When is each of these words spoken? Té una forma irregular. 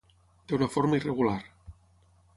Té 0.51 0.55
una 0.57 0.69
forma 0.77 0.99
irregular. 1.03 1.37